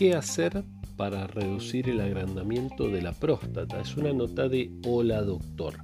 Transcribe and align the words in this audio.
¿Qué 0.00 0.14
hacer 0.14 0.64
para 0.96 1.26
reducir 1.26 1.90
el 1.90 2.00
agrandamiento 2.00 2.88
de 2.88 3.02
la 3.02 3.12
próstata? 3.12 3.80
Es 3.82 3.98
una 3.98 4.14
nota 4.14 4.48
de 4.48 4.70
Hola 4.86 5.20
Doctor. 5.20 5.76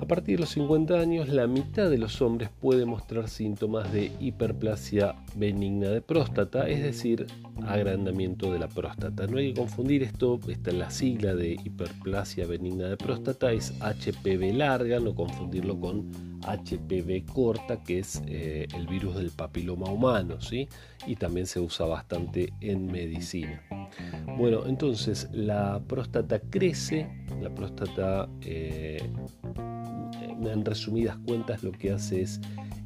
A 0.00 0.06
partir 0.06 0.36
de 0.36 0.40
los 0.40 0.50
50 0.50 0.94
años, 0.94 1.28
la 1.28 1.46
mitad 1.46 1.90
de 1.90 1.98
los 1.98 2.20
hombres 2.22 2.50
puede 2.60 2.84
mostrar 2.84 3.28
síntomas 3.28 3.92
de 3.92 4.10
hiperplasia 4.20 5.14
benigna 5.36 5.88
de 5.88 6.00
próstata, 6.00 6.68
es 6.68 6.82
decir, 6.82 7.26
agrandamiento 7.66 8.52
de 8.52 8.58
la 8.58 8.68
próstata. 8.68 9.26
No 9.26 9.38
hay 9.38 9.52
que 9.52 9.60
confundir 9.60 10.02
esto, 10.02 10.40
esta 10.48 10.70
es 10.70 10.76
la 10.76 10.90
sigla 10.90 11.34
de 11.34 11.52
hiperplasia 11.52 12.46
benigna 12.46 12.88
de 12.88 12.96
próstata, 12.96 13.52
es 13.52 13.72
HPV 13.80 14.54
larga, 14.54 15.00
no 15.00 15.14
confundirlo 15.14 15.78
con 15.78 16.10
HPV 16.42 17.26
corta, 17.32 17.82
que 17.82 17.98
es 18.00 18.22
eh, 18.26 18.66
el 18.74 18.86
virus 18.86 19.16
del 19.16 19.30
papiloma 19.30 19.90
humano, 19.90 20.40
¿sí? 20.40 20.68
y 21.06 21.16
también 21.16 21.46
se 21.46 21.60
usa 21.60 21.86
bastante 21.86 22.52
en 22.60 22.86
medicina. 22.86 23.62
Bueno, 24.38 24.66
entonces 24.66 25.28
la 25.32 25.80
próstata 25.86 26.40
crece, 26.40 27.08
la 27.40 27.50
próstata 27.50 28.28
eh, 28.42 29.02
en 30.46 30.64
resumidas 30.64 31.16
cuentas 31.26 31.62
lo 31.62 31.72
que 31.72 31.92
hace 31.92 32.22
es 32.22 32.40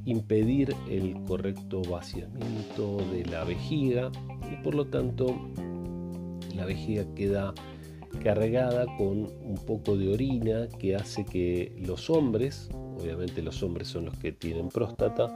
impedir 0.05 0.75
el 0.89 1.15
correcto 1.25 1.83
vaciamiento 1.83 2.99
de 3.13 3.25
la 3.27 3.45
vejiga 3.45 4.11
y 4.53 4.63
por 4.63 4.75
lo 4.75 4.87
tanto 4.87 5.35
la 6.55 6.67
vejiga 6.67 7.05
queda 7.15 7.55
cargada 8.23 8.87
con 8.97 9.27
un 9.43 9.59
poco 9.67 9.97
de 9.97 10.13
orina 10.13 10.69
que 10.79 10.95
hace 10.95 11.25
que 11.25 11.73
los 11.85 12.11
hombres, 12.11 12.69
obviamente 12.73 13.43
los 13.43 13.63
hombres 13.63 13.89
son 13.89 14.07
los 14.07 14.17
que 14.19 14.33
tienen 14.33 14.69
próstata, 14.69 15.35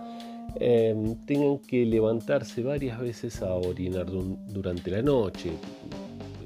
em, 0.56 1.14
tengan 1.26 1.58
que 1.58 1.84
levantarse 1.84 2.62
varias 2.62 3.00
veces 3.00 3.42
a 3.42 3.54
orinar 3.54 4.06
durante 4.06 4.90
la 4.90 5.02
noche. 5.02 5.50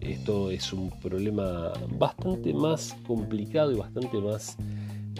Esto 0.01 0.51
es 0.51 0.73
un 0.73 0.91
problema 0.91 1.73
bastante 1.97 2.53
más 2.53 2.97
complicado 3.07 3.71
y 3.73 3.77
bastante 3.77 4.19
más 4.19 4.57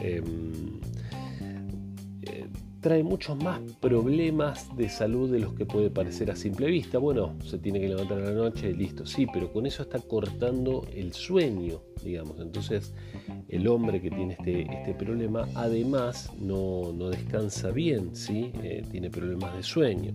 Em, 0.03 0.81
eh, 2.23 2.49
trae 2.81 3.05
muchos 3.05 3.41
más 3.41 3.61
problemas 3.81 4.77
de 4.77 4.89
salud 4.89 5.31
de 5.31 5.39
los 5.39 5.55
que 5.55 5.65
puede 5.65 5.91
parecer 5.91 6.29
a 6.33 6.37
simple 6.37 6.67
vista. 6.67 6.99
Bueno, 6.99 7.37
se 7.45 7.57
tiene 7.59 7.79
que 7.79 7.89
levantar 7.89 8.19
a 8.19 8.25
la 8.25 8.33
noche 8.33 8.71
y 8.71 8.75
listo, 8.75 9.07
sí, 9.07 9.27
pero 9.33 9.53
con 9.53 9.65
eso 9.65 9.85
está 9.85 10.01
cortando 10.01 10.85
el 10.93 11.13
sueño, 11.13 11.81
digamos. 12.03 12.41
Entonces, 12.41 12.93
el 13.49 13.69
hombre 13.69 14.01
que 14.01 14.11
tiene 14.11 14.33
este, 14.33 14.63
este 14.63 14.95
problema, 14.95 15.47
además, 15.55 16.33
no, 16.41 16.93
descansa 17.09 17.71
bien, 17.71 18.17
¿sí? 18.17 18.51
Eh, 18.65 18.85
tiene 18.91 19.09
problemas 19.09 19.57
de 19.57 19.63
sueño. 19.63 20.15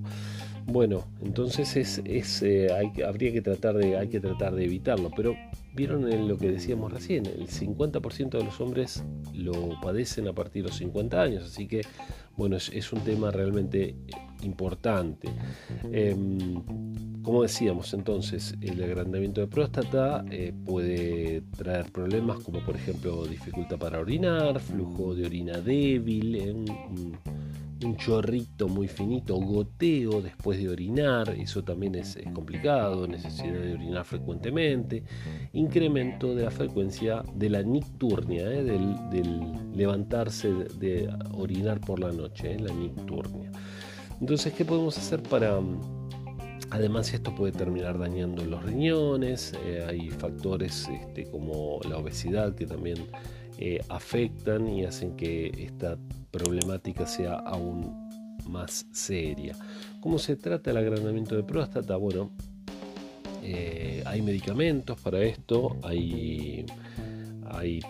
Bueno, 0.69 1.05
entonces 1.21 1.77
es, 1.77 2.43
eh, 2.43 2.67
habría 3.07 3.31
que 3.31 3.41
tratar 3.41 3.75
de, 3.75 3.97
hay 3.97 4.09
que 4.09 4.19
tratar 4.19 4.53
de 4.53 4.65
evitarlo, 4.65 5.09
pero 5.15 5.33
vieron 5.73 6.11
en 6.11 6.27
lo 6.27 6.37
que 6.37 6.51
decíamos 6.51 6.91
recién, 6.91 7.25
el 7.25 7.47
50% 7.47 8.37
de 8.37 8.43
los 8.43 8.59
hombres 8.59 9.03
lo 9.33 9.79
padecen 9.81 10.27
a 10.27 10.33
partir 10.33 10.63
de 10.63 10.69
los 10.69 10.77
50 10.77 11.21
años, 11.21 11.45
así 11.45 11.67
que 11.67 11.83
bueno, 12.35 12.57
es, 12.57 12.93
un 12.93 12.99
tema 12.99 13.31
realmente 13.31 13.95
importante. 14.43 15.29
Em, 15.91 16.61
como 17.23 17.43
decíamos 17.43 17.93
entonces, 17.93 18.53
el 18.61 18.83
agrandamiento 18.83 19.41
de 19.41 19.47
próstata 19.47 20.23
eh, 20.29 20.53
puede 20.65 21.41
traer 21.57 21.91
problemas 21.91 22.39
como 22.39 22.63
por 22.63 22.75
ejemplo 22.75 23.25
dificultad 23.25 23.77
para 23.77 23.99
orinar, 23.99 24.59
flujo 24.59 25.15
de 25.15 25.25
orina 25.25 25.59
débil, 25.59 26.65
un 27.85 27.97
chorrito 27.97 28.67
muy 28.67 28.87
finito, 28.87 29.35
goteo 29.35 30.21
después 30.21 30.59
de 30.59 30.69
orinar, 30.69 31.29
eso 31.29 31.63
también 31.63 31.95
es, 31.95 32.17
complicado, 32.33 33.07
necesidad 33.07 33.59
de 33.59 33.73
orinar 33.73 34.05
frecuentemente, 34.05 35.03
incremento 35.53 36.35
de 36.35 36.43
la 36.45 36.51
frecuencia 36.51 37.23
de 37.35 37.49
la 37.49 37.63
nicturnia, 37.63 38.51
¿eh? 38.51 38.63
del, 38.63 39.75
levantarse 39.75 40.51
de, 40.79 41.09
orinar 41.33 41.79
por 41.79 41.99
la 41.99 42.11
noche, 42.11 42.53
¿eh? 42.53 42.59
la 42.59 42.73
nicturnia. 42.73 43.51
Entonces, 44.19 44.53
¿qué 44.53 44.65
podemos 44.65 44.97
hacer 44.97 45.21
para... 45.23 45.59
Además, 46.69 47.13
esto 47.13 47.33
puede 47.33 47.53
terminar 47.53 47.97
dañando 47.97 48.43
los 48.43 48.61
riñones, 48.63 49.53
eh, 49.65 49.85
hay 49.87 50.09
factores 50.09 50.89
este, 50.89 51.29
como 51.29 51.79
la 51.87 51.97
obesidad 51.97 52.55
que 52.55 52.65
también 52.65 52.97
afectan 53.89 54.67
y 54.67 54.85
hacen 54.85 55.15
que 55.15 55.47
esta 55.57 55.97
problemática 56.31 57.05
sea 57.07 57.35
aún 57.35 58.07
más 58.47 58.85
seria. 58.91 59.55
¿Cómo 59.99 60.19
se 60.19 60.35
trata 60.35 60.71
el 60.71 60.77
agrandamiento 60.77 61.35
de 61.35 61.43
próstata? 61.43 61.95
Bueno, 61.97 62.31
eh, 63.43 64.03
hay 64.05 64.21
medicamentos 64.21 64.99
para 64.99 65.23
esto, 65.23 65.77
hay, 65.83 66.65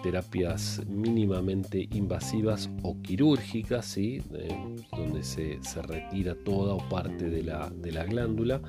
terapias 0.04 0.82
mínimamente 0.88 1.88
invasivas 1.92 2.70
o 2.84 3.02
quirúrgicas, 3.02 3.86
¿sí? 3.86 4.22
Eh, 4.34 4.56
donde 4.96 5.24
se, 5.24 5.60
retira 5.82 6.36
toda 6.36 6.76
o 6.76 6.90
parte 6.90 7.30
de 7.30 7.44
la, 7.44 7.70
de 7.70 7.92
la 7.92 8.06
glándula. 8.06 8.62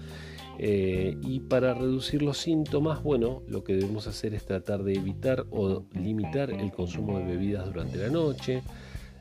Eh, 0.58 1.16
y 1.22 1.40
para 1.40 1.72
reducir 1.74 2.22
los 2.22 2.38
síntomas, 2.38 3.02
bueno, 3.02 3.42
lo 3.46 3.62
que 3.62 3.74
debemos 3.74 4.06
hacer 4.06 4.34
es 4.34 4.44
tratar 4.44 4.82
de 4.82 4.94
evitar 4.94 5.46
o 5.50 5.84
limitar 5.94 6.50
el 6.50 6.72
consumo 6.72 7.18
de 7.18 7.26
bebidas 7.26 7.66
durante 7.66 7.96
la 7.96 8.08
noche, 8.08 8.62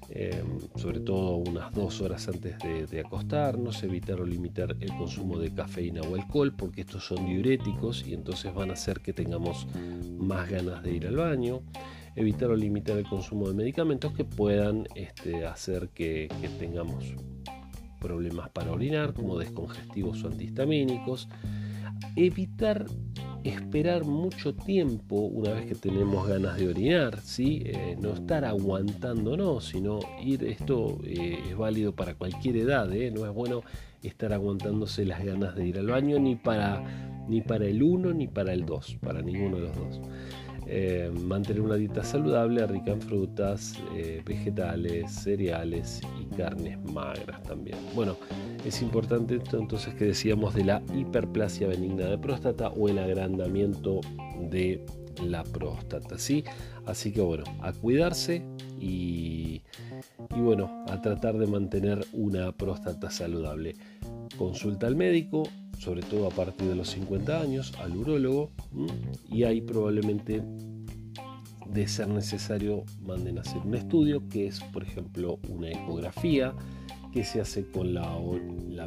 Em, 0.10 0.60
sobre 0.78 1.02
todo 1.02 1.36
unas 1.36 1.74
dos 1.74 2.00
horas 2.00 2.30
antes 2.30 2.56
de, 2.60 3.00
acostarnos, 3.02 3.84
evitar 3.84 4.22
o 4.22 4.26
limitar 4.26 4.76
el 4.80 4.90
consumo 4.96 5.38
de 5.38 5.54
cafeína 5.54 6.02
o 6.02 6.16
alcohol, 6.16 6.54
porque 6.56 6.82
estos 6.82 7.06
son 7.06 7.26
diuréticos 7.26 8.08
y 8.08 8.14
entonces 8.14 8.54
van 8.54 8.70
a 8.70 8.74
hacer 8.74 9.02
que 9.02 9.12
tengamos 9.12 9.68
más 10.18 10.50
ganas 10.50 10.82
de 10.82 10.94
ir 10.94 11.08
al 11.08 11.18
baño, 11.18 11.62
evitar 12.16 12.50
o 12.50 12.56
limitar 12.56 12.98
el 12.98 13.06
consumo 13.06 13.50
de 13.50 13.56
medicamentos 13.56 14.14
que 14.14 14.24
puedan 14.24 14.88
este, 14.96 15.46
hacer 15.46 15.90
que, 15.90 16.30
que 16.40 16.48
tengamos 16.48 17.04
problemas 17.98 18.50
para 18.50 18.72
orinar, 18.72 19.14
como 19.14 19.38
descongestivos 19.38 20.24
o 20.24 20.28
antihistamínicos, 20.28 21.28
evitar 22.16 22.86
esperar 23.44 24.06
mucho 24.06 24.54
tiempo 24.54 25.16
una 25.16 25.54
vez 25.54 25.68
que 25.68 25.76
tenemos 25.76 26.28
ganas 26.28 26.58
de 26.58 26.68
orinar, 26.68 27.20
¿sí? 27.22 27.64
Eh, 27.66 27.98
no 28.00 28.14
estar 28.14 28.46
aguantándonos, 28.46 29.66
sino 29.66 30.00
ir, 30.22 30.44
esto 30.44 31.00
eh, 31.04 31.40
es 31.50 31.58
válido 31.58 31.94
para 31.94 32.16
cualquier 32.16 32.58
edad, 32.58 32.94
¿eh? 32.94 33.12
no 33.12 33.26
es 33.26 33.34
bueno 33.34 33.62
estar 34.04 34.34
aguantándose 34.34 35.06
las 35.06 35.24
ganas 35.24 35.56
de 35.56 35.68
ir 35.68 35.80
al 35.80 35.88
baño 35.88 36.20
ni 36.20 36.36
para, 36.36 36.84
ni 37.28 37.42
para 37.42 37.66
el 37.66 37.82
1 37.82 38.14
ni 38.14 38.28
para 38.28 38.54
el 38.54 38.66
2, 38.66 38.98
para 39.02 39.22
ninguno 39.22 39.58
de 39.58 39.64
los 39.64 39.76
dos. 39.76 40.02
Eh, 40.70 41.10
mantener 41.22 41.62
una 41.62 41.76
dieta 41.76 42.04
saludable, 42.04 42.68
rica 42.68 42.92
en 42.92 43.02
frutas, 43.02 43.74
eh, 43.96 44.22
vegetales, 44.26 45.10
cereales 45.12 46.02
y 46.20 46.26
carnes 46.36 46.78
magras 46.84 47.42
también. 47.44 47.78
Bueno, 47.96 48.18
es 48.66 48.82
importante 48.82 49.38
esto 49.38 49.58
entonces 49.58 49.94
que 49.96 50.06
decíamos 50.06 50.54
de 50.54 50.66
la 50.66 50.84
hiperplasia 50.94 51.68
benigna 51.68 52.08
de 52.08 52.18
próstata 52.18 52.68
o 52.68 52.90
el 52.90 53.00
agrandamiento 53.00 54.02
de 54.50 54.86
la 55.24 55.44
próstata, 55.44 56.18
¿sí? 56.18 56.44
Así 56.86 57.14
que 57.14 57.22
bueno, 57.22 57.46
a 57.62 57.72
cuidarse 57.72 58.46
y 58.80 59.62
bueno, 60.36 60.84
a 60.90 61.02
tratar 61.02 61.38
de 61.38 61.48
mantener 61.48 62.06
una 62.12 62.52
próstata 62.52 63.10
saludable. 63.10 63.76
Consulta 64.38 64.88
al 64.88 64.96
médico, 64.96 65.44
sobre 65.78 66.02
todo 66.02 66.28
a 66.28 66.32
partir 66.32 66.68
de 66.68 66.76
los 66.76 66.90
50 66.90 67.42
años, 67.42 67.74
al 67.80 67.96
urólogo, 67.96 68.52
y 69.30 69.44
ahí 69.44 69.62
probablemente 69.62 70.42
de 71.70 71.88
ser 71.88 72.08
necesario 72.08 72.84
manden 73.02 73.38
a 73.38 73.42
hacer 73.42 73.62
un 73.64 73.76
estudio 73.76 74.28
que 74.30 74.48
es, 74.48 74.62
por 74.62 74.84
ejemplo, 74.84 75.40
una 75.50 75.70
ecografía 75.70 76.54
que 77.12 77.24
se 77.24 77.42
hace 77.42 77.66
con 77.66 77.94
la, 77.94 78.06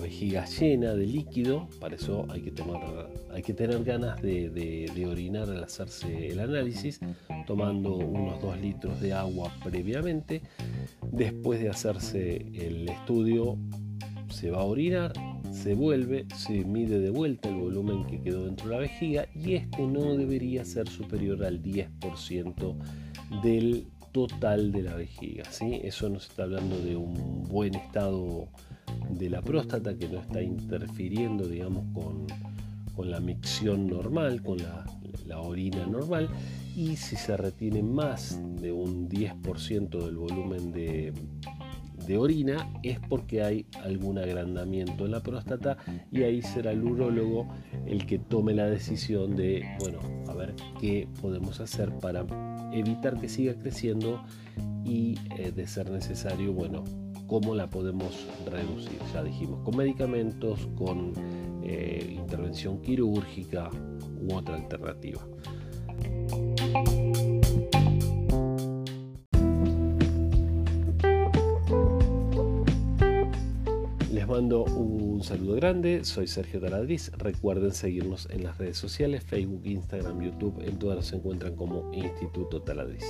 vejiga 0.01 0.45
llena 0.47 0.95
de 0.95 1.07
líquido, 1.07 1.69
para 1.81 1.97
eso 1.97 2.27
hay 2.31 2.43
que, 2.43 2.53
tomar, 2.53 3.11
hay 3.33 3.43
que 3.43 3.55
tener 3.55 3.83
ganas 3.83 4.23
de, 4.23 4.51
de, 4.51 5.07
orinar 5.07 5.51
al 5.51 5.65
hacerse 5.65 6.29
el 6.29 6.41
análisis, 6.41 7.01
tomando 7.47 7.97
unos 7.97 8.41
2 8.41 8.61
litros 8.61 9.01
de 9.01 9.13
agua 9.13 9.53
previamente. 9.65 10.43
Después 11.11 11.61
de 11.61 11.71
hacerse 11.71 12.37
el 12.55 12.89
estudio, 12.89 13.59
se 14.29 14.51
va 14.51 14.61
a 14.61 14.65
orinar, 14.65 15.13
se 15.51 15.75
vuelve, 15.75 16.27
se 16.37 16.65
mide 16.65 17.01
de 17.01 17.11
vuelta 17.11 17.49
el 17.49 17.57
volumen 17.57 18.07
que 18.07 18.21
quedó 18.21 18.47
dentro 18.47 18.69
de 18.69 18.75
la 18.75 18.81
vejiga 18.81 19.27
y 19.35 19.55
este 19.55 19.87
no 19.87 20.17
debería 20.17 20.65
ser 20.65 20.89
superior 20.89 21.45
al 21.45 21.63
10% 21.63 22.77
del 23.43 23.87
total 24.13 24.73
de 24.73 24.83
la 24.83 24.95
vejiga. 24.95 25.45
¿sí? 25.51 25.81
Eso 25.83 26.09
nos 26.09 26.29
está 26.29 26.45
hablando 26.45 26.79
de 26.79 26.97
un 26.97 27.45
buen 27.45 27.75
estado 27.75 28.49
de 29.11 29.31
la 29.31 29.43
próstata 29.43 29.97
que 29.97 30.09
no 30.09 30.21
está 30.21 30.43
interfiriendo 30.43 31.47
digamos 31.47 31.85
con, 31.95 32.27
con 32.97 33.11
la 33.11 33.21
micción 33.21 33.87
normal, 33.87 34.43
con 34.43 34.59
la, 34.59 34.85
la 35.27 35.41
orina 35.41 35.87
normal 35.87 36.29
y 36.77 36.97
si 36.97 37.17
se 37.17 37.37
retiene 37.37 37.83
más 37.83 38.41
de 38.61 38.73
un 38.73 39.09
10% 39.09 40.05
del 40.05 40.17
volumen 40.17 40.73
de, 40.73 41.13
de 42.07 42.19
orina 42.19 42.73
es 42.83 42.99
porque 43.09 43.43
hay 43.43 43.67
algún 43.83 44.19
agrandamiento 44.19 45.05
en 45.05 45.13
la 45.13 45.21
próstata 45.21 45.77
y 46.11 46.23
ahí 46.23 46.43
será 46.43 46.73
el 46.73 46.83
urólogo 46.83 47.49
el 47.87 48.07
que 48.07 48.19
tome 48.19 48.55
la 48.55 48.67
decisión 48.67 49.37
de, 49.37 49.65
bueno, 49.79 49.99
a 50.29 50.35
ver 50.35 50.55
qué 50.81 51.09
podemos 51.21 51.61
hacer 51.61 51.91
para 51.99 52.25
evitar 52.73 53.21
que 53.21 53.29
siga 53.29 53.55
creciendo 53.55 54.23
y 54.85 55.19
eh, 55.37 55.53
de 55.53 55.67
ser 55.67 55.91
necesario, 55.91 56.53
bueno, 56.53 56.85
cómo 57.27 57.55
la 57.55 57.71
podemos 57.71 58.27
reducir. 58.51 58.99
Ya 59.13 59.23
dijimos, 59.23 59.61
con 59.65 59.77
medicamentos, 59.77 60.69
con 60.77 61.13
eh, 61.63 62.17
intervención 62.19 62.81
quirúrgica 62.81 63.71
u 64.21 64.35
otra 64.35 64.57
alternativa. 64.57 65.21
Mando 74.41 74.65
un 74.65 75.23
saludo 75.23 75.57
grande, 75.57 76.03
soy 76.03 76.27
Sergio 76.27 76.63
Taladriz. 76.63 77.13
Recuerden 77.19 77.73
seguirnos 77.73 78.27
en 78.31 78.45
las 78.45 78.57
redes 78.57 78.79
sociales, 78.79 79.23
Facebook, 79.23 79.61
Instagram, 79.67 80.19
YouTube, 80.19 80.63
en 80.63 80.79
todas 80.79 80.97
nos 80.97 81.13
encuentran 81.13 81.55
como 81.57 81.93
Instituto 81.93 82.63
Taladriz. 82.63 83.05